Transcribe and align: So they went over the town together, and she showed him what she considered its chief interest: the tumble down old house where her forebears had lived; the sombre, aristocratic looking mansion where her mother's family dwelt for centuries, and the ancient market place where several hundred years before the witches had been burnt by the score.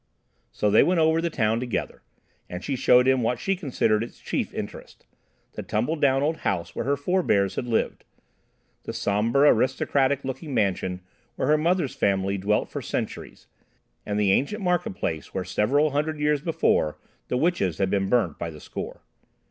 So 0.51 0.71
they 0.71 0.81
went 0.81 0.99
over 0.99 1.21
the 1.21 1.29
town 1.29 1.59
together, 1.59 2.01
and 2.49 2.63
she 2.63 2.75
showed 2.75 3.07
him 3.07 3.21
what 3.21 3.39
she 3.39 3.55
considered 3.55 4.03
its 4.03 4.17
chief 4.17 4.51
interest: 4.51 5.05
the 5.53 5.61
tumble 5.61 5.95
down 5.95 6.23
old 6.23 6.37
house 6.37 6.75
where 6.75 6.85
her 6.85 6.97
forebears 6.97 7.53
had 7.53 7.67
lived; 7.67 8.03
the 8.81 8.93
sombre, 8.93 9.47
aristocratic 9.47 10.25
looking 10.25 10.55
mansion 10.55 11.01
where 11.35 11.47
her 11.49 11.55
mother's 11.57 11.93
family 11.93 12.39
dwelt 12.39 12.67
for 12.67 12.81
centuries, 12.81 13.45
and 14.03 14.19
the 14.19 14.31
ancient 14.31 14.63
market 14.63 14.95
place 14.95 15.35
where 15.35 15.45
several 15.45 15.91
hundred 15.91 16.17
years 16.19 16.41
before 16.41 16.97
the 17.27 17.37
witches 17.37 17.77
had 17.77 17.91
been 17.91 18.09
burnt 18.09 18.39
by 18.39 18.49
the 18.49 18.59
score. 18.59 19.03